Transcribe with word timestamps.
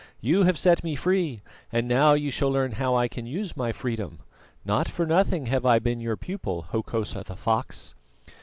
You 0.19 0.41
have 0.45 0.57
set 0.57 0.83
me 0.83 0.95
free, 0.95 1.41
and 1.71 1.87
now 1.87 2.13
you 2.15 2.31
shall 2.31 2.49
learn 2.49 2.71
how 2.71 2.95
I 2.95 3.07
can 3.07 3.27
use 3.27 3.55
my 3.55 3.71
freedom. 3.71 4.17
Not 4.65 4.87
for 4.87 5.05
nothing 5.05 5.45
have 5.45 5.63
I 5.63 5.77
been 5.77 6.01
your 6.01 6.17
pupil, 6.17 6.63
Hokosa 6.71 7.21
the 7.23 7.35
fox." 7.35 7.93